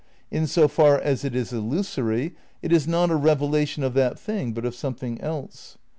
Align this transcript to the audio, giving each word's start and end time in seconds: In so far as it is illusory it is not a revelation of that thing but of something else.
In 0.31 0.47
so 0.47 0.67
far 0.67 0.97
as 0.99 1.23
it 1.23 1.35
is 1.35 1.53
illusory 1.53 2.33
it 2.63 2.71
is 2.71 2.87
not 2.87 3.11
a 3.11 3.15
revelation 3.15 3.83
of 3.83 3.93
that 3.93 4.17
thing 4.17 4.51
but 4.51 4.65
of 4.65 4.73
something 4.73 5.21
else. 5.21 5.77